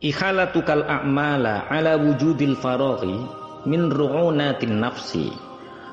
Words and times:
ikhalatukal 0.00 0.82
a'mala 0.88 1.68
ala 1.68 2.00
wujudil 2.00 2.56
faraghi 2.56 3.20
min 3.68 3.92
ru'unatin 3.92 4.80
nafsi. 4.80 5.28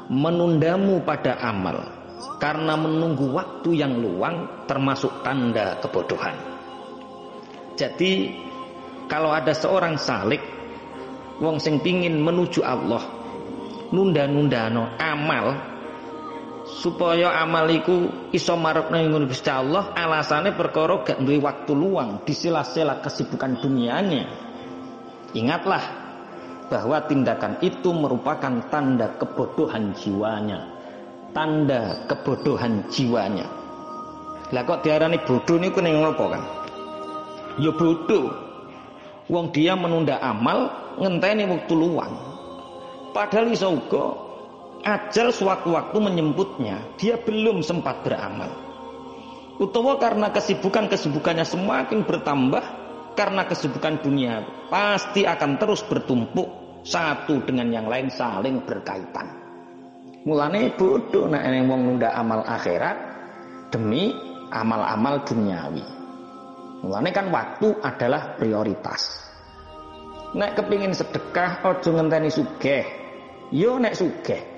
Menundamu 0.07 1.04
pada 1.04 1.36
amal 1.43 1.84
karena 2.39 2.80
menunggu 2.80 3.27
waktu 3.35 3.75
yang 3.75 3.99
luang 3.99 4.63
termasuk 4.63 5.12
tanda 5.20 5.75
kebodohan. 5.84 6.31
Jadi 7.75 8.31
kalau 9.12 9.35
ada 9.35 9.52
seorang 9.52 9.99
salik 9.99 10.39
wong 11.44 11.59
sing 11.59 11.84
pingin 11.84 12.23
menuju 12.23 12.63
Allah 12.63 13.03
nunda-nunda 13.91 14.71
no 14.71 14.88
amal 14.95 15.77
supaya 16.77 17.34
amaliku 17.41 18.30
iso 18.30 18.54
marepna 18.54 19.02
ing 19.02 19.18
Gusti 19.26 19.49
Allah 19.49 19.98
alasane 19.98 20.54
perkara 20.54 21.02
gak 21.02 21.26
duwe 21.26 21.41
waktu 21.41 21.73
luang 21.73 22.22
di 22.22 22.38
sela-sela 22.38 23.02
kesibukan 23.02 23.58
dunianya. 23.58 24.30
Ingatlah 25.34 25.84
bahwa 26.70 27.02
tindakan 27.09 27.58
itu 27.66 27.90
merupakan 27.90 28.70
tanda 28.70 29.18
kebodohan 29.18 29.98
jiwanya. 29.98 30.70
Tanda 31.34 32.05
kebodohan 32.05 32.85
jiwanya. 32.94 33.49
Lah 34.54 34.63
kok 34.63 34.85
diarani 34.85 35.18
bodoh 35.26 35.57
niku 35.59 35.84
ning 35.84 35.99
ngopo 35.99 36.32
kan 36.32 36.44
ya 37.57 37.73
bodoh 37.73 38.32
wong 39.27 39.52
dia 39.52 39.76
menunda 39.76 40.21
amal 40.21 40.71
ngenteni 41.02 41.44
waktu 41.49 41.73
luang. 41.73 42.13
Padahal 43.12 43.49
iso 43.49 43.73
uga 43.73 44.27
ajal 44.88 45.36
sewaktu-waktu 45.36 45.98
menyemputnya, 46.00 46.80
dia 46.96 47.20
belum 47.20 47.59
sempat 47.59 48.07
beramal. 48.07 48.48
Utawa 49.60 49.99
karena 49.99 50.32
kesibukan-kesibukannya 50.32 51.44
semakin 51.44 52.07
bertambah, 52.07 52.63
karena 53.20 53.44
kesibukan 53.49 53.99
dunia 53.99 54.46
pasti 54.71 55.27
akan 55.27 55.60
terus 55.60 55.84
bertumpuk 55.84 56.48
satu 56.88 57.44
dengan 57.44 57.68
yang 57.74 57.90
lain 57.90 58.07
saling 58.07 58.63
berkaitan. 58.63 59.27
Mulane 60.24 60.71
bodoh 60.77 61.27
nek 61.27 61.44
nah, 61.44 61.63
wong 61.68 61.82
nunda 61.88 62.13
amal 62.13 62.46
akhirat 62.46 62.96
demi 63.74 64.13
amal-amal 64.53 65.25
duniawi. 65.25 65.84
Mulane 66.85 67.09
kan 67.09 67.34
waktu 67.34 67.74
adalah 67.81 68.38
prioritas. 68.38 69.25
Nek 70.38 70.53
kepingin 70.59 70.94
sedekah 70.94 71.66
ojo 71.66 71.90
ngenteni 71.97 72.29
sugih. 72.29 72.85
Yo 73.50 73.79
nek 73.81 73.97
sugih 73.97 74.56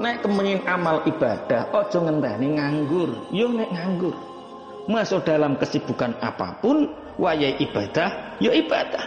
Nek 0.00 0.24
kemengin 0.24 0.64
amal 0.64 1.04
ibadah, 1.04 1.68
ojo 1.70 1.98
ngenteni 2.02 2.56
nganggur. 2.56 3.10
Yo 3.30 3.52
nek 3.52 3.68
nganggur. 3.68 4.16
Masuk 4.88 5.24
dalam 5.24 5.56
kesibukan 5.60 6.16
apa 6.20 6.60
pun, 6.60 6.88
wayai 7.20 7.56
ibadah, 7.60 8.36
yo 8.40 8.52
ibadah. 8.52 9.04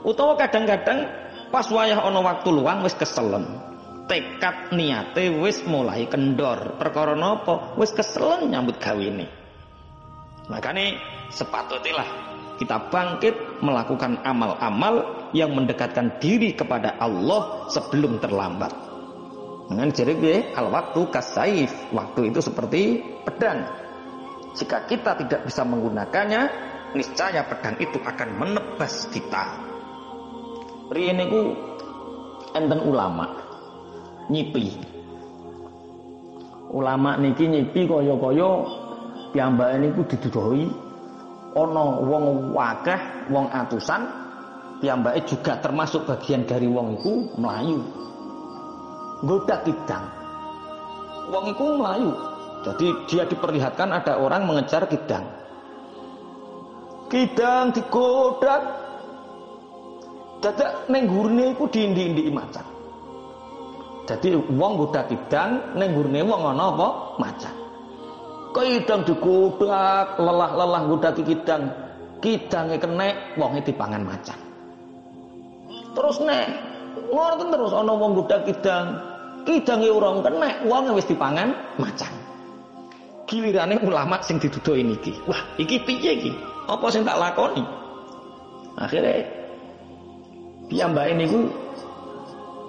Utawa 0.00 0.36
kadang-kadang 0.36 1.08
pas 1.52 1.68
wayah 1.68 2.00
ono 2.04 2.24
waktu 2.24 2.48
luang 2.48 2.84
wis 2.84 2.96
keselen. 2.96 3.44
Tekad 4.08 4.74
niate 4.74 5.28
wis 5.40 5.60
mulai 5.68 6.08
kendor. 6.08 6.80
Perkara 6.80 7.12
napa? 7.12 7.76
Wis 7.76 7.92
keselen 7.92 8.48
nyambut 8.48 8.80
gawe 8.80 9.00
ini. 9.00 9.28
Makanya 10.50 10.98
sepatutnya 11.30 12.02
kita 12.58 12.90
bangkit 12.90 13.62
melakukan 13.62 14.18
amal-amal 14.26 15.28
yang 15.30 15.54
mendekatkan 15.54 16.18
diri 16.18 16.52
kepada 16.56 16.98
Allah 16.98 17.70
sebelum 17.70 18.18
terlambat. 18.18 18.89
Dengan 19.70 19.86
jadi 19.94 20.50
al 20.58 20.66
waktu 20.74 21.00
kasaif. 21.14 21.70
Waktu 21.94 22.34
itu 22.34 22.42
seperti 22.42 22.98
pedang. 23.22 23.62
Jika 24.58 24.82
kita 24.90 25.14
tidak 25.14 25.46
bisa 25.46 25.62
menggunakannya, 25.62 26.42
niscaya 26.98 27.46
pedang 27.46 27.78
itu 27.78 28.02
akan 28.02 28.28
menebas 28.34 29.06
kita. 29.14 29.70
ini 30.90 31.22
ku 31.30 31.54
enten 32.50 32.82
ulama 32.82 33.30
nyipi. 34.26 34.74
Ulama 36.74 37.14
niki 37.22 37.46
nyipi 37.46 37.86
kaya-kaya 37.86 38.50
piyambake 39.30 39.76
niku 39.78 40.02
didudohi 40.10 40.66
ana 41.54 41.98
wong 42.02 42.54
wakeh, 42.54 43.30
wong 43.30 43.46
atusan, 43.54 44.02
piyambake 44.82 45.30
juga 45.30 45.62
termasuk 45.62 46.10
bagian 46.10 46.42
dari 46.42 46.66
wong 46.66 46.98
iku 46.98 47.38
melayu 47.38 47.78
goda 49.24 49.56
kidang. 49.64 50.04
Wong 51.30 51.44
iku 51.52 51.64
melayu. 51.78 52.12
Jadi 52.60 52.86
dia 53.08 53.24
diperlihatkan 53.24 53.88
ada 53.88 54.20
orang 54.20 54.44
mengejar 54.44 54.84
kidang. 54.84 55.24
Kidang 57.08 57.72
digodak. 57.72 58.62
Dadak 60.40 60.88
ning 60.88 61.04
gurine 61.04 61.52
iku 61.52 61.68
dindi-indi 61.68 62.32
macan. 62.32 62.64
Jadi 64.08 64.34
wong 64.56 64.72
goda 64.80 65.04
kidang 65.04 65.76
ning 65.76 65.92
gurine 65.92 66.24
wong 66.24 66.40
ana 66.56 66.64
apa? 66.72 66.88
Macan. 67.20 67.54
Kidang 68.50 69.06
digodak, 69.06 70.16
lelah-lelah 70.18 70.82
goda 70.90 71.10
kidang. 71.14 71.70
Kidange 72.20 72.76
kenek, 72.76 73.40
wonge 73.40 73.64
dipangan 73.64 74.04
macan. 74.04 74.36
Terus 75.96 76.20
nek 76.20 76.46
ngono 77.10 77.44
terus 77.48 77.72
ana 77.72 77.92
wong 77.96 78.12
goda 78.18 78.44
kidang 78.44 79.09
kidange 79.58 79.88
urung 79.90 80.22
kenek 80.22 80.62
wong 80.66 80.94
wis 80.94 81.08
dipangan 81.08 81.50
macan. 81.80 82.12
Gilirane 83.26 83.78
ulama 83.82 84.18
sing 84.22 84.42
dituduh 84.42 84.74
ini 84.74 84.98
ki 84.98 85.14
wah 85.26 85.38
iki 85.58 85.82
piye 85.82 86.18
iki? 86.18 86.32
Apa 86.66 86.86
sing 86.90 87.02
tak 87.02 87.18
lakoni? 87.18 87.62
Akhirnya 88.78 89.26
piyambake 90.70 91.12
niku 91.18 91.50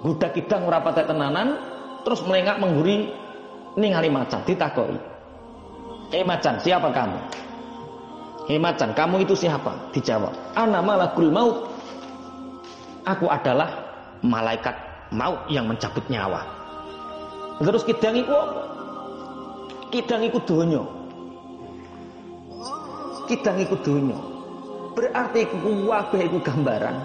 gudak 0.02 0.34
kidang 0.34 0.66
ora 0.66 0.82
tenanan 0.82 1.58
terus 2.02 2.22
melengak 2.26 2.58
mengguri 2.58 3.10
ningali 3.78 4.10
macan 4.10 4.42
ditakoki 4.42 4.98
eh 6.12 6.22
macan 6.22 6.60
siapa 6.60 6.92
kamu? 6.92 7.18
Hei 8.42 8.58
macan, 8.58 8.90
kamu 8.90 9.22
itu 9.22 9.38
siapa? 9.38 9.70
Dijawab, 9.94 10.34
Ana 10.58 10.82
malakul 10.82 11.30
maut. 11.30 11.70
Aku 13.06 13.30
adalah 13.30 13.70
malaikat 14.18 14.74
maut 15.14 15.46
yang 15.46 15.70
mencabut 15.70 16.02
nyawa. 16.10 16.61
Terus 17.62 17.82
kidang 17.86 18.18
iku 18.18 18.38
Kidang 19.92 20.24
iku 20.24 20.40
donya. 20.48 20.80
Kidang 23.28 23.60
iku 23.60 23.76
donya. 23.84 24.16
Berarti 24.96 25.44
iku 25.44 25.68
kabeh 25.84 26.20
iku 26.32 26.38
gambaran. 26.40 26.96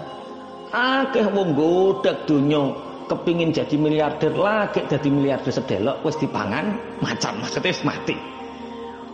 Akeh 0.72 1.28
wong 1.28 1.52
godak 1.52 2.24
donya 2.24 2.72
kepingin 3.08 3.52
jadi 3.52 3.76
miliarder 3.80 4.36
lagi 4.36 4.84
jadi 4.84 5.08
miliarder 5.08 5.48
sedelok 5.48 6.04
wis 6.04 6.20
dipangan 6.20 6.76
macan 7.00 7.40
maksudnya 7.40 7.72
wis 7.72 7.84
mati. 7.84 8.16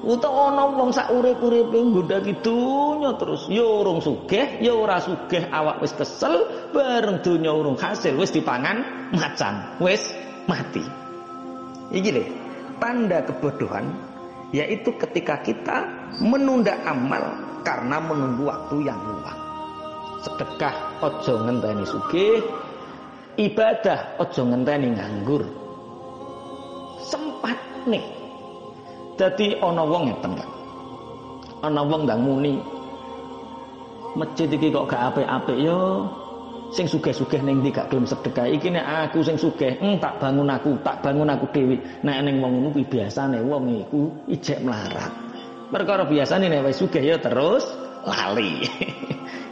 Utawa 0.03 0.55
ana 0.55 0.67
wong 0.71 0.91
sak 0.91 1.11
urip-uripe 1.15 1.79
nggodaki 1.79 2.43
donya 2.43 3.15
terus 3.19 3.47
ya 3.51 3.63
urung 3.63 4.03
sugih, 4.03 4.59
ya 4.59 4.75
ora 4.75 4.99
sugih 4.99 5.47
awak 5.51 5.83
wis 5.83 5.95
kesel, 5.95 6.47
bareng 6.75 7.23
donya 7.23 7.55
urung 7.55 7.79
hasil 7.79 8.19
wis 8.19 8.35
dipangan 8.35 9.11
macan, 9.15 9.79
wis 9.79 10.15
mati. 10.51 11.04
Deh, 11.93 12.29
tanda 12.79 13.19
kebodohan 13.27 13.93
yaitu 14.55 14.95
ketika 14.95 15.43
kita 15.43 15.83
menunda 16.23 16.79
amal 16.87 17.35
karena 17.67 17.99
menunggu 17.99 18.47
waktu 18.47 18.87
yang 18.87 19.01
luang. 19.03 19.41
Sedekah 20.23 21.03
ojo 21.03 21.35
ngenteni 21.43 21.85
sugih, 21.85 22.39
ibadah 23.37 24.17
ojo 24.23 24.43
ngenteni 24.47 24.95
nganggur. 24.95 25.43
Sempat 27.03 27.59
nih. 27.91 28.05
Jadi 29.19 29.59
ana 29.59 29.83
wong 29.83 30.11
ngeten 30.11 30.33
kan. 30.39 30.51
Ana 31.67 31.83
wong 31.83 32.07
ndang 32.07 32.23
muni 32.23 32.63
masjid 34.15 34.47
iki 34.47 34.71
kok 34.71 34.87
gak 34.87 35.11
apik-apik 35.11 35.59
yo 35.59 36.07
sing 36.75 36.91
sugih-sugih 36.91 37.39
ning 37.47 37.63
ndi 37.63 37.71
gak 37.71 37.87
gelem 37.87 38.03
sedekah? 38.03 38.51
Iki 38.51 38.75
nek 38.75 38.85
aku 39.07 39.23
sing 39.23 39.39
sugih 39.39 39.79
eng 39.79 40.03
tak 40.03 40.19
bangun 40.19 40.51
aku 40.51 40.75
tak 40.83 40.99
bangun 41.07 41.31
aku 41.31 41.47
dhewe. 41.55 41.79
Nek 42.03 42.27
ning 42.27 42.43
wong 42.43 42.59
ngono 42.59 42.69
kuwi 42.75 42.85
biasane 42.91 43.39
wong 43.47 43.71
iku 43.87 44.11
ijek 44.27 44.67
melarat. 44.67 45.15
Perkara 45.71 46.03
biasane 46.05 46.51
nek 46.51 46.67
wis 46.67 46.83
sugih 46.83 47.01
ya 47.01 47.17
terus 47.23 47.65
lali. 48.05 48.59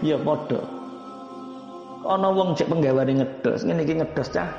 Ya 0.03 0.19
padha. 0.19 0.59
Ana 2.03 2.35
wong 2.35 2.59
cek 2.59 2.67
penggawane 2.67 3.23
ngedos 3.23 3.63
ngene 3.63 3.87
iki 3.87 4.03
ngedos 4.03 4.35
cah. 4.35 4.51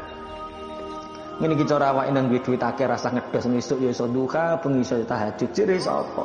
Ngene 1.44 1.60
iki 1.60 1.68
cara 1.68 1.92
awake 1.92 2.16
nang 2.16 2.32
duwe 2.32 2.40
duit 2.40 2.64
akeh 2.64 2.88
rasa 2.88 3.12
ngedos 3.12 3.52
ngisuk 3.52 3.84
ya 3.84 3.92
iso 3.92 4.08
duka 4.08 4.56
bengi 4.64 4.88
iso 4.88 5.04
tahajud 5.04 5.52
jere 5.52 5.76
sapa 5.84 6.24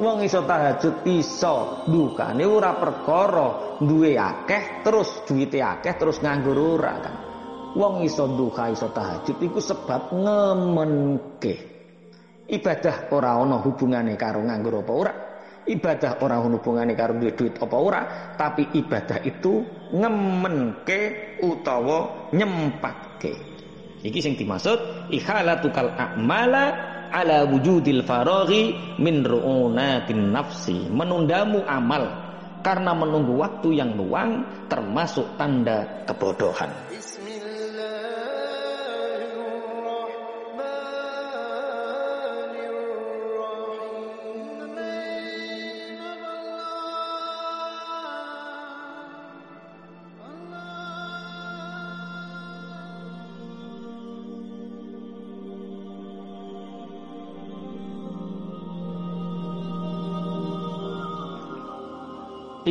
Wong 0.00 0.24
iso 0.24 0.40
tahajud 0.48 1.04
iso 1.04 1.84
dukane 1.84 2.48
ora 2.48 2.72
perkara 2.80 3.76
duwe 3.82 4.16
akeh 4.16 4.80
terus 4.80 5.24
duwite 5.28 5.60
akeh 5.60 5.94
terus 6.00 6.24
nganggur 6.24 6.56
ora 6.56 6.94
kan. 6.96 7.16
Wong 7.76 8.04
iso 8.04 8.28
duka 8.28 8.72
iso 8.72 8.88
tahajud 8.88 9.36
iku 9.36 9.60
sebab 9.60 10.12
ngemenke. 10.16 11.54
Ibadah 12.48 13.12
ora 13.12 13.36
ana 13.36 13.60
hubungane 13.60 14.16
karo 14.16 14.40
nganggur 14.44 14.80
apa 14.80 14.92
ora. 14.92 15.14
ibadah 15.62 16.18
orang 16.18 16.50
hubungannya 16.50 16.98
karo 16.98 17.14
duit 17.14 17.38
duit 17.38 17.54
apa 17.54 17.76
ora 17.78 18.02
tapi 18.34 18.66
ibadah 18.74 19.22
itu 19.22 19.62
ngemenke 19.94 21.38
utawa 21.38 22.30
nyempatke 22.34 23.32
iki 24.02 24.18
sing 24.18 24.34
dimaksud 24.34 25.10
ikhalatukal 25.14 25.94
a'mala 25.94 26.91
ala 27.12 27.44
wujudil 27.44 28.02
faraghi 28.02 28.96
min 28.96 29.20
ru'unatin 29.20 30.32
nafsi. 30.32 30.88
Menundamu 30.88 31.62
amal 31.68 32.08
karena 32.64 32.96
menunggu 32.96 33.36
waktu 33.36 33.76
yang 33.76 33.92
luang 33.94 34.48
termasuk 34.72 35.36
tanda 35.36 36.06
kebodohan 36.08 36.72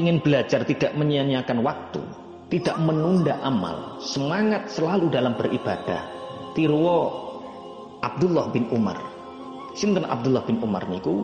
ingin 0.01 0.17
belajar 0.17 0.65
tidak 0.65 0.97
menyia-nyiakan 0.97 1.61
waktu, 1.61 2.01
tidak 2.49 2.75
menunda 2.81 3.37
amal, 3.45 4.01
semangat 4.01 4.73
selalu 4.73 5.13
dalam 5.13 5.37
beribadah. 5.37 6.01
Tirwo 6.57 6.97
Abdullah 8.01 8.49
bin 8.49 8.65
Umar. 8.73 8.97
Sinten 9.77 10.03
Abdullah 10.03 10.43
bin 10.43 10.59
Umar 10.59 10.83
niku 10.89 11.23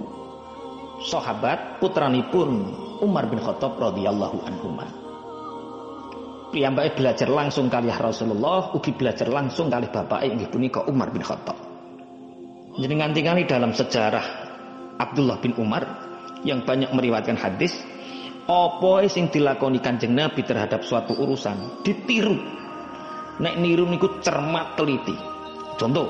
sahabat 1.04 1.82
putranipun 1.84 2.72
Umar 3.04 3.28
bin 3.28 3.42
Khattab 3.42 3.76
radhiyallahu 3.76 4.38
anhu. 4.46 4.70
Piyambake 6.48 6.96
belajar 6.96 7.28
langsung 7.28 7.68
kali 7.68 7.92
Rasulullah, 7.92 8.72
ugi 8.72 8.96
belajar 8.96 9.28
langsung 9.28 9.68
kali 9.68 9.92
bapak 9.92 10.24
inggih 10.24 10.48
punika 10.48 10.88
Umar 10.88 11.12
bin 11.12 11.20
Khattab. 11.26 11.60
Jadi 12.78 12.94
nganti 12.94 13.44
dalam 13.50 13.76
sejarah 13.76 14.26
Abdullah 15.02 15.42
bin 15.44 15.58
Umar 15.60 15.84
yang 16.46 16.64
banyak 16.64 16.94
meriwayatkan 16.94 17.36
hadis 17.36 17.74
apa 18.48 19.04
sing 19.12 19.28
dilakoni 19.28 19.84
Kanjeng 19.84 20.16
Nabi 20.16 20.40
terhadap 20.48 20.88
suatu 20.88 21.12
urusan 21.20 21.84
ditiru. 21.84 22.40
Nek 23.44 23.60
niru 23.60 23.86
niku 23.86 24.24
cermat 24.24 24.80
teliti. 24.80 25.14
Contoh, 25.78 26.10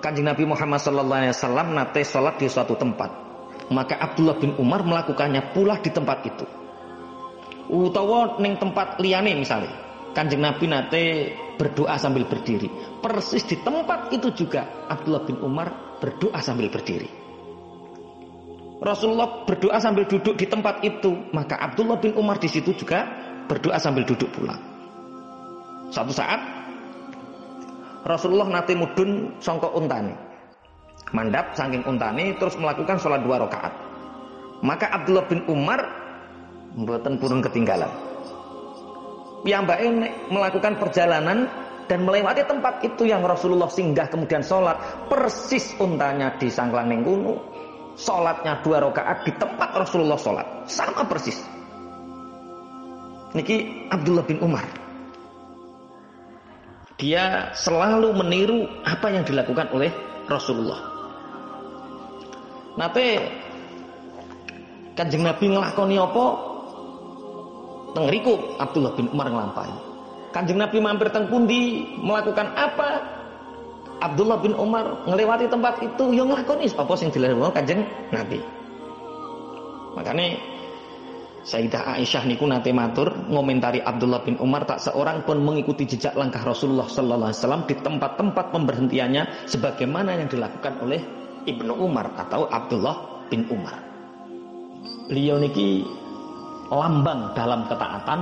Kanjeng 0.00 0.30
Nabi 0.30 0.46
Muhammad 0.46 0.78
sallallahu 0.78 1.20
alaihi 1.26 1.34
wasallam 1.34 1.74
nate 1.74 2.06
salat 2.06 2.38
di 2.38 2.46
suatu 2.46 2.78
tempat. 2.78 3.10
Maka 3.66 3.98
Abdullah 3.98 4.38
bin 4.38 4.54
Umar 4.62 4.86
melakukannya 4.86 5.50
pula 5.50 5.82
di 5.82 5.90
tempat 5.90 6.22
itu. 6.22 6.46
Utawa 7.66 8.38
ning 8.38 8.54
tempat 8.56 9.02
liyane 9.02 9.34
misalnya. 9.34 9.74
Kanjeng 10.14 10.38
Nabi 10.38 10.64
nate 10.70 11.04
berdoa 11.58 11.98
sambil 11.98 12.24
berdiri. 12.30 12.70
Persis 13.02 13.42
di 13.42 13.58
tempat 13.58 14.14
itu 14.14 14.30
juga 14.32 14.86
Abdullah 14.86 15.26
bin 15.26 15.42
Umar 15.42 15.98
berdoa 15.98 16.38
sambil 16.38 16.70
berdiri. 16.70 17.25
Rasulullah 18.76 19.48
berdoa 19.48 19.80
sambil 19.80 20.04
duduk 20.04 20.36
di 20.36 20.44
tempat 20.44 20.84
itu, 20.84 21.16
maka 21.32 21.56
Abdullah 21.56 21.96
bin 21.96 22.12
Umar 22.12 22.36
di 22.36 22.44
situ 22.44 22.76
juga 22.76 23.08
berdoa 23.48 23.80
sambil 23.80 24.04
duduk 24.04 24.28
pula. 24.36 24.52
Suatu 25.88 26.12
saat 26.12 26.40
Rasulullah 28.04 28.46
nate 28.52 28.76
mudun 28.76 29.32
songkok 29.40 29.72
untani. 29.72 30.12
Mandap 31.14 31.56
saking 31.56 31.86
untani 31.88 32.36
terus 32.36 32.58
melakukan 32.58 33.00
sholat 33.00 33.24
dua 33.24 33.46
rakaat. 33.46 33.72
Maka 34.60 34.92
Abdullah 34.92 35.24
bin 35.24 35.40
Umar 35.48 35.80
membuatkan 36.76 37.16
purun 37.16 37.40
ketinggalan. 37.40 37.88
Mbak 39.46 39.78
melakukan 40.28 40.74
perjalanan 40.76 41.46
dan 41.86 42.02
melewati 42.02 42.42
tempat 42.44 42.82
itu 42.82 43.06
yang 43.06 43.22
Rasulullah 43.22 43.70
singgah 43.70 44.10
kemudian 44.10 44.42
sholat 44.42 44.74
persis 45.06 45.78
untanya 45.78 46.34
di 46.34 46.50
sangklang 46.50 46.90
gunung 47.06 47.38
Sholatnya 47.96 48.60
dua 48.60 48.84
rakaat 48.84 49.24
di 49.24 49.32
tempat 49.40 49.72
Rasulullah 49.72 50.20
sholat. 50.20 50.46
Sama 50.68 51.08
persis. 51.08 51.40
Niki 53.32 53.88
Abdullah 53.88 54.24
bin 54.24 54.40
Umar. 54.44 54.64
Dia 56.96 57.52
selalu 57.52 58.12
meniru 58.16 58.68
apa 58.84 59.12
yang 59.12 59.24
dilakukan 59.24 59.68
oleh 59.72 59.92
Rasulullah. 60.28 60.80
Nate 62.76 63.08
Kanjeng 64.96 65.24
Nabi 65.24 65.52
ngelakoni 65.52 65.96
apa? 66.00 66.24
Tengeriku 67.96 68.60
Abdullah 68.60 68.92
bin 68.96 69.08
Umar 69.12 69.28
ngelampai. 69.28 69.72
Kanjeng 70.32 70.60
Nabi 70.60 70.76
mampir 70.80 71.08
teng 71.12 71.28
pundi 71.28 71.84
melakukan 72.00 72.52
apa? 72.56 73.15
Abdullah 74.06 74.38
bin 74.38 74.54
Umar 74.54 75.02
ngelewati 75.10 75.50
tempat 75.50 75.82
itu 75.82 76.14
yang 76.14 76.30
nglakoni 76.30 76.70
apa 76.70 76.92
sing 76.94 77.10
dilakukan 77.10 77.50
Kanjeng 77.50 77.82
Nabi. 78.14 78.38
Makanya 79.98 80.38
Sayyidah 81.46 81.94
Aisyah 81.94 82.26
niku 82.26 82.42
nate 82.42 82.74
matur 82.74 83.06
ngomentari 83.30 83.78
Abdullah 83.78 84.18
bin 84.26 84.34
Umar 84.42 84.66
tak 84.66 84.82
seorang 84.82 85.22
pun 85.22 85.38
mengikuti 85.38 85.86
jejak 85.86 86.18
langkah 86.18 86.42
Rasulullah 86.42 86.90
sallallahu 86.90 87.30
alaihi 87.30 87.38
wasallam 87.38 87.62
di 87.70 87.74
tempat-tempat 87.78 88.50
pemberhentiannya 88.50 89.46
sebagaimana 89.46 90.18
yang 90.18 90.26
dilakukan 90.26 90.82
oleh 90.82 90.98
Ibnu 91.46 91.70
Umar 91.78 92.10
atau 92.18 92.50
Abdullah 92.50 93.30
bin 93.30 93.46
Umar. 93.46 93.78
Beliau 95.06 95.38
niki 95.38 95.86
lambang 96.66 97.30
dalam 97.38 97.62
ketaatan, 97.70 98.20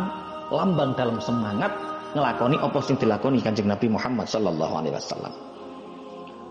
lambang 0.53 0.93
dalam 0.93 1.17
semangat 1.17 1.73
ngelakoni 2.13 2.61
apa 2.61 2.79
sing 2.85 3.01
dilakoni 3.01 3.41
Kanjeng 3.41 3.73
Nabi 3.73 3.89
Muhammad 3.89 4.29
sallallahu 4.29 4.85
alaihi 4.85 5.01
wasallam 5.01 5.44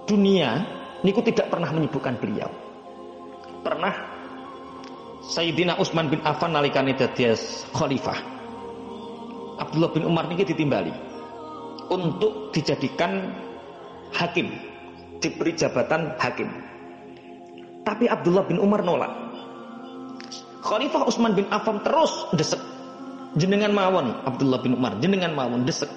dunia 0.08 0.64
niku 1.04 1.20
tidak 1.24 1.52
pernah 1.52 1.70
menyibukkan 1.72 2.16
beliau. 2.20 2.50
Pernah 3.64 3.94
Sayyidina 5.24 5.80
Utsman 5.80 6.12
bin 6.12 6.20
Affan 6.28 6.52
nalikane 6.52 6.96
dadi 7.00 7.32
khalifah. 7.72 8.20
Abdullah 9.64 9.92
bin 9.96 10.04
Umar 10.04 10.28
niki 10.28 10.44
ditimbali 10.44 10.92
untuk 11.88 12.52
dijadikan 12.52 13.32
hakim, 14.12 14.52
diberi 15.24 15.56
jabatan 15.56 16.20
hakim. 16.20 16.52
Tapi 17.88 18.12
Abdullah 18.12 18.44
bin 18.44 18.60
Umar 18.60 18.84
nolak. 18.84 19.12
Khalifah 20.64 21.08
Utsman 21.08 21.36
bin 21.36 21.48
Affan 21.52 21.84
terus 21.84 22.32
desek 22.36 22.60
jenengan 23.36 23.74
mawon 23.74 24.14
Abdullah 24.24 24.62
bin 24.62 24.78
Umar 24.78 24.98
jenengan 25.02 25.34
mawon 25.34 25.66
desek. 25.68 25.90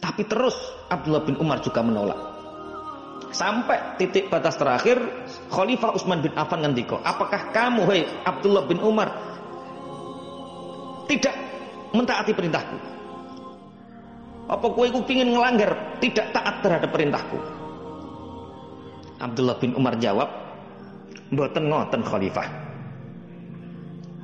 Tapi 0.00 0.24
terus 0.24 0.56
Abdullah 0.88 1.22
bin 1.24 1.36
Umar 1.36 1.60
juga 1.60 1.84
menolak. 1.84 2.29
Sampai 3.30 3.78
titik 3.94 4.26
batas 4.26 4.58
terakhir 4.58 4.98
Khalifah 5.54 5.94
Utsman 5.94 6.18
bin 6.18 6.34
Affan 6.34 6.66
ngendiko, 6.66 6.98
"Apakah 7.06 7.54
kamu 7.54 7.86
hei 7.86 8.02
Abdullah 8.26 8.66
bin 8.66 8.82
Umar 8.82 9.14
tidak 11.06 11.34
mentaati 11.94 12.34
perintahku?" 12.34 12.76
Apa 14.50 14.66
kue 14.74 14.90
ku 14.90 15.06
pingin 15.06 15.30
ngelanggar 15.30 16.02
tidak 16.02 16.34
taat 16.34 16.58
terhadap 16.58 16.90
perintahku? 16.90 17.38
Abdullah 19.22 19.54
bin 19.62 19.78
Umar 19.78 19.94
jawab, 20.02 20.26
"Mboten 21.30 21.70
ngoten 21.70 22.02
Khalifah. 22.02 22.48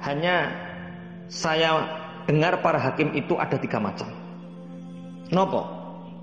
Hanya 0.03 0.51
saya 1.31 1.79
dengar 2.27 2.59
para 2.59 2.83
hakim 2.83 3.15
itu 3.15 3.39
ada 3.39 3.55
tiga 3.55 3.79
macam. 3.79 4.11
Nopo? 5.31 5.63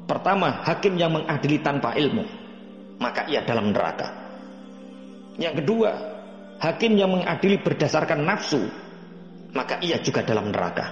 Pertama, 0.03 0.67
hakim 0.67 0.99
yang 0.99 1.15
mengadili 1.15 1.63
tanpa 1.63 1.95
ilmu 1.95 2.42
maka 3.03 3.27
ia 3.27 3.43
dalam 3.43 3.75
neraka. 3.75 4.07
Yang 5.35 5.59
kedua, 5.59 5.91
hakim 6.63 6.95
yang 6.95 7.11
mengadili 7.11 7.59
berdasarkan 7.59 8.23
nafsu, 8.23 8.63
maka 9.51 9.83
ia 9.83 9.99
juga 9.99 10.23
dalam 10.23 10.55
neraka. 10.55 10.87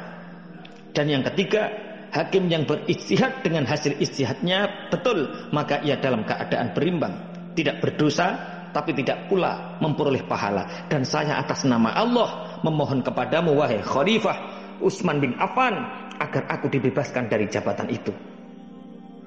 Dan 0.92 1.08
yang 1.08 1.24
ketiga, 1.32 1.72
hakim 2.12 2.52
yang 2.52 2.68
beristihad 2.68 3.40
dengan 3.40 3.64
hasil 3.64 3.96
istihadnya 4.04 4.92
betul, 4.92 5.48
maka 5.56 5.80
ia 5.88 5.96
dalam 5.96 6.28
keadaan 6.28 6.76
berimbang, 6.76 7.14
tidak 7.56 7.80
berdosa, 7.80 8.36
tapi 8.76 8.92
tidak 8.92 9.32
pula 9.32 9.80
memperoleh 9.80 10.28
pahala. 10.28 10.88
Dan 10.92 11.08
saya 11.08 11.40
atas 11.40 11.64
nama 11.64 11.96
Allah 11.96 12.60
memohon 12.68 13.00
kepadamu, 13.04 13.56
wahai 13.56 13.80
Khalifah 13.80 14.60
Utsman 14.84 15.22
bin 15.24 15.38
Affan, 15.38 15.78
agar 16.18 16.50
aku 16.50 16.68
dibebaskan 16.68 17.30
dari 17.30 17.46
jabatan 17.48 17.88
itu. 17.88 18.12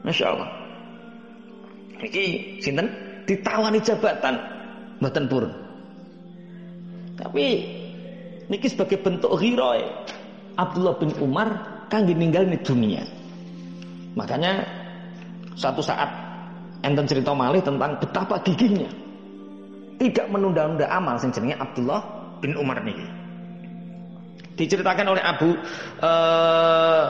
Masya 0.04 0.26
Allah. 0.28 0.63
Iki 2.04 2.60
sinten 2.60 2.92
ditawani 3.24 3.80
jabatan 3.80 4.36
mboten 5.00 5.24
purun. 5.26 5.52
Tapi 7.16 7.44
niki 8.52 8.68
sebagai 8.68 9.00
bentuk 9.00 9.32
ghiroi 9.40 9.80
Abdullah 10.60 10.94
bin 11.00 11.16
Umar 11.24 11.48
kangge 11.88 12.12
ninggal 12.12 12.44
di 12.44 12.60
dunia. 12.60 13.02
Makanya 14.14 14.62
suatu 15.56 15.80
saat 15.80 16.12
enten 16.84 17.08
cerita 17.08 17.32
malih 17.32 17.64
tentang 17.64 17.96
betapa 17.98 18.38
gigihnya 18.44 18.92
tidak 19.98 20.26
menunda-nunda 20.28 20.86
amal 20.90 21.16
sing 21.16 21.32
jenenge 21.32 21.56
Abdullah 21.56 22.02
bin 22.44 22.54
Umar 22.60 22.84
niki. 22.84 23.06
Diceritakan 24.54 25.16
oleh 25.16 25.22
Abu 25.24 25.50
uh, 25.98 27.06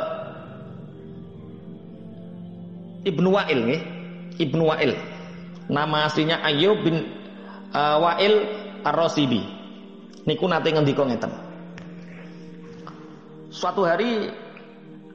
Ibnu 3.04 3.28
Wa'il 3.28 3.60
nih. 3.68 3.80
Ibnu 4.38 4.62
Wa'il. 4.66 4.92
Nama 5.70 6.10
aslinya 6.10 6.42
Ayyub 6.44 6.78
bin 6.84 6.96
uh, 7.72 7.96
Wa'il 8.02 8.34
Ar-Rasibi. 8.84 9.42
Niku 10.24 10.44
nate 10.48 10.72
ngendika 10.72 11.04
ngeten. 11.04 11.32
Suatu 13.54 13.86
hari 13.86 14.28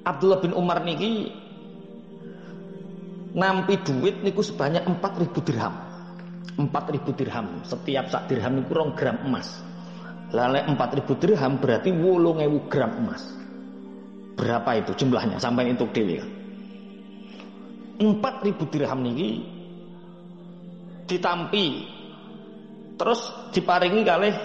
Abdullah 0.05 0.39
bin 0.39 0.55
Umar 0.55 0.85
niki 0.85 1.27
nampi 3.35 3.77
duit 3.83 4.21
niku 4.23 4.39
sebanyak 4.41 4.85
4000 4.87 5.47
dirham. 5.49 5.75
4000 6.55 7.19
dirham. 7.19 7.47
Setiap 7.67 8.05
sak 8.09 8.31
dirham 8.31 8.63
niku 8.63 8.71
rong 8.77 8.95
gram 8.95 9.17
emas. 9.27 9.59
Lalu 10.29 10.61
4000 10.77 11.21
dirham 11.21 11.57
berarti 11.57 11.89
8000 11.89 12.69
gram 12.71 12.91
emas. 13.01 13.23
Berapa 14.39 14.71
itu 14.79 14.95
jumlahnya 14.95 15.35
sampai 15.35 15.75
itu 15.75 15.83
dewi 15.91 16.38
4000 17.99 18.71
dirham 18.71 18.99
niki 19.03 19.43
ditampi 21.11 21.83
terus 22.95 23.31
diparingi 23.51 24.07
kalih 24.07 24.35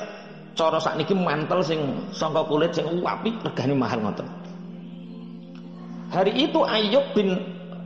cara 0.54 0.78
sakniki 0.78 1.14
mantel 1.14 1.60
sing 1.62 1.80
sangka 2.14 2.46
kulit 2.46 2.74
sing 2.74 2.86
apik 3.02 3.34
regane 3.42 3.74
mahal 3.74 3.98
ngoten. 4.02 4.26
Hari 6.14 6.32
itu 6.46 6.62
Ayub 6.62 7.02
bin 7.14 7.34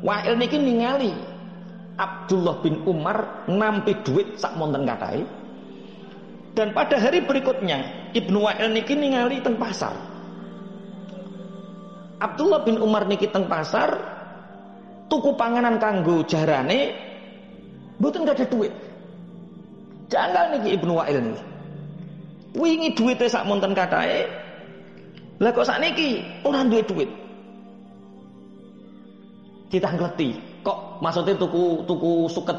Wa'il 0.05 0.37
niki 0.37 0.61
ningali 0.61 1.11
Abdullah 1.97 2.61
bin 2.61 2.85
Umar 2.85 3.49
nampi 3.49 3.97
duit 4.05 4.37
sak 4.37 4.55
monten 4.61 4.85
katai. 4.85 5.25
Dan 6.53 6.75
pada 6.77 7.01
hari 7.01 7.25
berikutnya 7.25 8.13
Ibnu 8.13 8.45
Wa'il 8.45 8.71
niki 8.77 8.93
ningali 8.93 9.41
teng 9.41 9.57
pasar. 9.57 9.97
Abdullah 12.21 12.63
bin 12.69 12.77
Umar 12.79 13.09
niki 13.09 13.33
teng 13.33 13.49
pasar 13.49 14.18
tuku 15.09 15.35
panganan 15.35 15.81
kanggo 15.81 16.23
jarane 16.29 16.93
mboten 17.99 18.29
gak 18.29 18.39
ada 18.39 18.47
duit. 18.47 18.73
Janggal 20.09 20.45
niki 20.57 20.69
Ibnu 20.79 20.93
Wa'il 20.97 21.19
niki. 21.21 21.43
Wingi 22.57 22.89
duitnya 22.97 23.29
sak 23.29 23.45
monten 23.45 23.77
katai. 23.77 24.25
Lah 25.41 25.51
kok 25.53 25.69
sak 25.69 25.81
niki 25.85 26.25
ora 26.45 26.65
duwe 26.65 26.83
duit 26.87 27.11
ditangkleti. 29.69 30.63
Kok 30.65 31.01
maksudnya 31.01 31.37
tuku 31.37 31.85
tuku 31.85 32.13
suket 32.29 32.59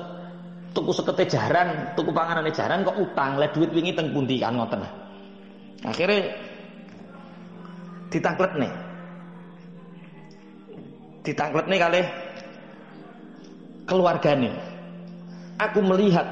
tuku 0.73 0.91
sukete 0.93 1.25
jaran, 1.25 1.93
tuku 1.97 2.13
panganane 2.13 2.53
jaran 2.53 2.85
kok 2.85 2.97
utang, 2.97 3.41
le 3.41 3.49
duit 3.49 3.69
wingi 3.73 3.93
teng 3.97 4.13
pundi 4.13 4.37
kan 4.37 4.53
ngoten. 4.55 4.85
Akhirnya 5.85 6.29
ditangklet 8.13 8.53
nih. 8.57 8.71
Ditangklet 11.25 11.65
nih 11.67 11.79
kali 11.81 12.01
keluarganya. 13.89 14.53
Aku 15.57 15.81
melihat 15.81 16.23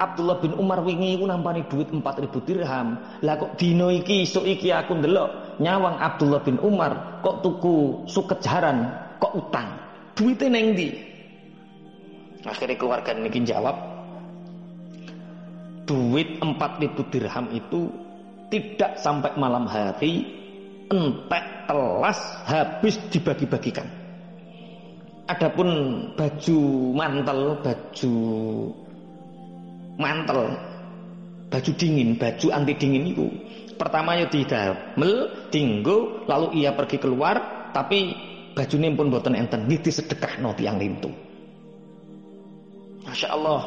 Abdullah 0.00 0.40
bin 0.40 0.56
Umar 0.56 0.80
wingi 0.80 1.20
iku 1.20 1.28
nampani 1.28 1.62
duit 1.68 1.92
4000 1.92 2.48
dirham. 2.48 2.96
Lah 3.20 3.36
kok 3.36 3.60
dino 3.60 3.92
iki 3.92 4.24
esuk 4.24 4.48
iki 4.48 4.72
aku 4.72 4.96
ndelok 4.96 5.60
nyawang 5.60 6.00
Abdullah 6.00 6.40
bin 6.40 6.56
Umar 6.64 7.20
kok 7.20 7.44
tuku 7.44 8.08
suket 8.08 8.40
jaran 8.40 8.88
kok 9.20 9.36
utang 9.36 9.68
duitnya 10.16 10.48
neng 10.48 10.72
di 10.72 10.88
akhirnya 12.48 12.80
keluarga 12.80 13.12
niki 13.12 13.44
jawab 13.44 13.76
duit 15.84 16.40
4000 16.40 17.12
dirham 17.12 17.46
itu 17.52 17.92
tidak 18.48 18.96
sampai 18.96 19.36
malam 19.36 19.68
hari 19.68 20.24
entek 20.88 21.44
telas 21.68 22.18
habis 22.48 22.96
dibagi-bagikan 23.12 23.86
adapun 25.30 25.68
baju 26.18 26.58
mantel 26.90 27.40
baju 27.62 28.14
mantel 29.94 30.40
baju 31.50 31.70
dingin 31.78 32.18
baju 32.18 32.46
anti 32.50 32.74
dingin 32.74 33.14
itu 33.14 33.26
pertama 33.78 34.18
ya 34.18 34.26
didamel 34.26 35.30
dinggo 35.54 36.26
lalu 36.26 36.66
ia 36.66 36.74
pergi 36.74 36.98
keluar 36.98 37.70
tapi 37.70 38.14
bajune 38.58 38.90
pun 38.98 39.14
boten 39.14 39.38
enten 39.38 39.70
sedekah 39.70 40.42
no 40.42 40.50
tiang 40.58 40.76
lintu 40.82 41.10
Masya 43.06 43.32
Allah 43.32 43.62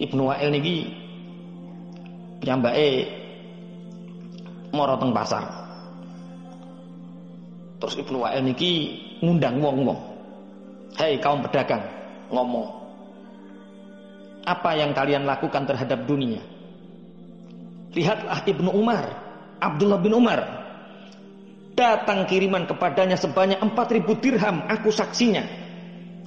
Ibnu 0.00 0.22
Wa'il 0.26 0.50
niki 0.50 0.76
piyambake 2.42 3.06
mara 4.74 4.96
teng 4.98 5.14
pasar. 5.14 5.44
Terus 7.78 7.94
Ibnu 8.02 8.24
Wa'il 8.24 8.42
niki 8.42 8.98
ngundang 9.22 9.62
wong-wong 9.62 10.11
hei 11.02 11.18
kaum 11.18 11.42
pedagang 11.42 11.82
ngomong 12.30 12.70
apa 14.46 14.70
yang 14.78 14.94
kalian 14.94 15.26
lakukan 15.26 15.66
terhadap 15.66 16.06
dunia 16.06 16.38
lihatlah 17.90 18.46
Ibnu 18.46 18.70
Umar 18.70 19.10
Abdullah 19.58 19.98
bin 19.98 20.14
Umar 20.14 20.62
Datang 21.72 22.28
kiriman 22.28 22.68
kepadanya 22.68 23.16
sebanyak 23.16 23.56
4000 23.56 24.04
dirham, 24.20 24.56
aku 24.68 24.92
saksinya. 24.92 25.40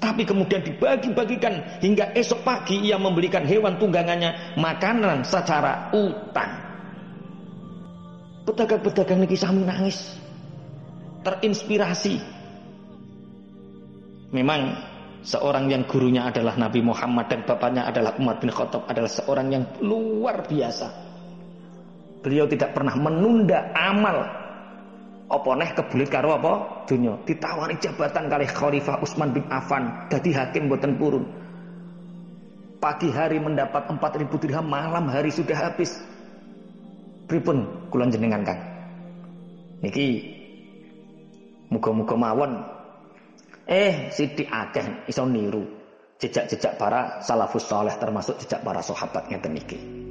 Tapi 0.01 0.25
kemudian 0.25 0.65
dibagi-bagikan 0.65 1.79
hingga 1.79 2.12
esok 2.17 2.44
pagi 2.44 2.82
ia 2.82 2.98
membelikan 2.98 3.46
hewan 3.46 3.77
tunggangannya 3.77 4.58
makanan 4.58 5.24
secara 5.24 5.94
utang. 5.94 6.51
Pedagang-pedagang 8.44 9.22
ini 9.24 9.38
sami 9.38 9.63
nangis. 9.63 10.17
Terinspirasi. 11.24 12.35
Memang 14.36 14.75
seorang 15.24 15.72
yang 15.72 15.88
gurunya 15.88 16.27
adalah 16.27 16.60
Nabi 16.60 16.84
Muhammad 16.84 17.32
dan 17.32 17.48
bapaknya 17.48 17.88
adalah 17.88 18.20
Umar 18.20 18.36
bin 18.44 18.51
Khattab 18.51 18.84
adalah 18.92 19.08
seorang 19.08 19.48
yang 19.48 19.63
luar 19.80 20.44
biasa. 20.44 20.92
Beliau 22.20 22.44
tidak 22.51 22.75
pernah 22.75 23.00
menunda 23.00 23.72
amal. 23.72 24.27
Apa 25.25 25.50
neh 25.56 25.72
kebelit 25.72 26.12
karo 26.12 26.36
apa? 26.36 26.84
Dunia. 26.84 27.15
Ditawari 27.24 27.80
jabatan 27.80 28.27
kali 28.27 28.46
Khalifah 28.46 29.00
Utsman 29.00 29.32
bin 29.32 29.48
Affan 29.48 29.88
jadi 30.12 30.44
hakim 30.44 30.68
boten 30.68 31.00
purun. 31.00 31.24
Pagi 32.84 33.08
hari 33.10 33.39
mendapat 33.39 33.88
4000 33.88 34.30
dirham 34.44 34.68
malam 34.68 35.08
hari 35.10 35.32
sudah 35.32 35.58
habis. 35.58 35.96
Pripun 37.25 37.89
kula 37.89 38.06
jenengan 38.12 38.46
kan 38.46 38.75
niki 39.86 40.34
muga-muga 41.70 42.18
mawon 42.18 42.51
eh 43.66 44.14
sithik 44.14 44.50
akeh 44.50 45.10
iso 45.10 45.26
niru. 45.26 45.66
Jejak-jejak 46.16 46.80
para 46.80 47.20
salafus 47.20 47.68
saleh 47.68 47.92
termasuk 48.00 48.40
jejak 48.40 48.64
para 48.64 48.80
sahabat 48.80 49.28
ngeten 49.28 49.52
niki 49.52 50.05